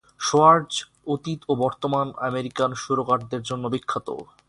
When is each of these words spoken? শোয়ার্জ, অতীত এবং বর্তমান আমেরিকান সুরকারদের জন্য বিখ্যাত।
শোয়ার্জ, 0.19 0.71
অতীত 1.07 1.39
এবং 1.45 1.55
বর্তমান 1.63 2.07
আমেরিকান 2.29 2.69
সুরকারদের 2.83 3.41
জন্য 3.43 3.63
বিখ্যাত। 3.73 4.07